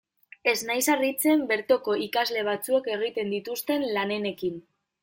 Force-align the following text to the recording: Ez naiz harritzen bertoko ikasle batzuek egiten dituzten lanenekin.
Ez 0.51 0.55
naiz 0.69 0.79
harritzen 0.93 1.43
bertoko 1.53 1.99
ikasle 2.07 2.47
batzuek 2.51 2.91
egiten 2.99 3.33
dituzten 3.37 3.89
lanenekin. 3.99 4.63